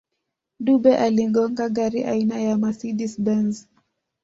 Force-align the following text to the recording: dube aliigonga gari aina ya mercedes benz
dube 0.65 0.91
aliigonga 0.97 1.65
gari 1.75 2.01
aina 2.11 2.37
ya 2.45 2.53
mercedes 2.61 3.13
benz 3.25 3.55